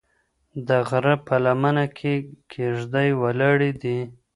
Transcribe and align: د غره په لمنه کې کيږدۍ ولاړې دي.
د 0.67 0.69
غره 0.89 1.15
په 1.27 1.35
لمنه 1.45 1.85
کې 1.97 2.13
کيږدۍ 2.51 3.09
ولاړې 3.21 3.71
دي. 3.81 3.99